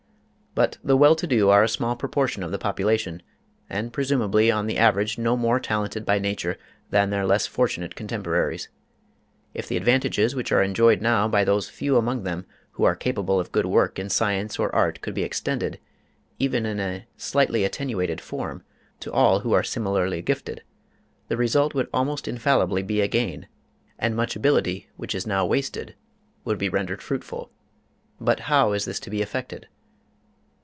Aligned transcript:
But 0.53 0.77
the 0.83 0.97
well 0.97 1.15
to 1.15 1.25
do 1.25 1.49
are 1.49 1.63
a 1.63 1.69
small 1.69 1.95
proportion 1.95 2.43
of 2.43 2.51
the 2.51 2.57
population, 2.59 3.21
and 3.69 3.93
presumably 3.93 4.51
on 4.51 4.67
the 4.67 4.77
average 4.77 5.17
no 5.17 5.37
more 5.37 5.61
talented 5.61 6.05
by 6.05 6.19
nature 6.19 6.57
than 6.89 7.09
their 7.09 7.25
less 7.25 7.47
fortunate 7.47 7.95
contemporaries. 7.95 8.67
If 9.53 9.69
the 9.69 9.77
advantages 9.77 10.35
which 10.35 10.51
are 10.51 10.61
enjoyed 10.61 11.01
now 11.01 11.29
by 11.29 11.45
those 11.45 11.69
few 11.69 11.95
among 11.95 12.23
them 12.23 12.45
who 12.71 12.83
are 12.83 12.97
capable 12.97 13.39
of 13.39 13.53
good 13.53 13.65
work 13.65 13.97
in 13.97 14.09
science 14.09 14.59
or 14.59 14.75
art 14.75 14.99
could 14.99 15.13
be 15.13 15.23
extended, 15.23 15.79
even 16.37 16.65
in 16.65 16.81
a 16.81 17.07
slightly 17.15 17.63
attenuated 17.63 18.19
form, 18.19 18.61
to 18.99 19.09
all 19.09 19.39
who 19.39 19.53
are 19.53 19.63
similarly 19.63 20.21
gifted, 20.21 20.63
the 21.29 21.37
result 21.37 21.73
would 21.73 21.87
almost 21.93 22.27
infallibly 22.27 22.83
be 22.83 22.99
a 22.99 23.07
gain, 23.07 23.47
and 23.97 24.17
much 24.17 24.35
ability 24.35 24.89
which 24.97 25.15
is 25.15 25.25
now 25.25 25.45
wasted 25.45 25.95
would 26.43 26.57
be 26.57 26.67
rendered 26.67 27.01
fruitful. 27.01 27.53
But 28.19 28.41
how 28.41 28.73
is 28.73 28.83
this 28.83 28.99
to 28.99 29.09
be 29.09 29.21
effected? 29.21 29.69